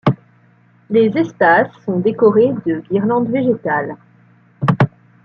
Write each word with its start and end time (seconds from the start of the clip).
Les 0.89 1.15
espaces 1.15 1.71
sont 1.85 1.99
décorés 1.99 2.53
de 2.65 2.79
guirlandes 2.89 3.29
végétales. 3.29 3.97